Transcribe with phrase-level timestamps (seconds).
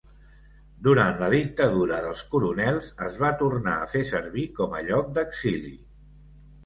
[0.85, 5.77] Durant la Dictadura dels Coronels es va tornar a fer servir com a lloc d'exili.